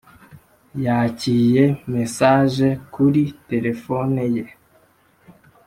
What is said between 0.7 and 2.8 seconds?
yakiye mesage